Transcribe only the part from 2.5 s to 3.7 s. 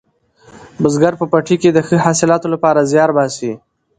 لپاره زیار باسي